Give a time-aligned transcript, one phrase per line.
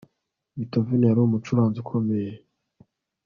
[0.55, 2.31] Beethoven yari umucuranzi ukomeye